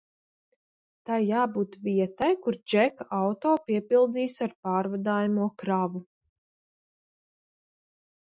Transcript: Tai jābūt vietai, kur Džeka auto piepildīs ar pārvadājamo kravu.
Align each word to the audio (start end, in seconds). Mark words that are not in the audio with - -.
Tai 1.09 1.17
jābūt 1.25 1.75
vietai, 1.87 2.29
kur 2.45 2.55
Džeka 2.71 3.07
auto 3.17 3.51
piepildīs 3.67 4.39
ar 4.47 4.55
pārvadājamo 4.67 5.49
kravu. 5.63 6.01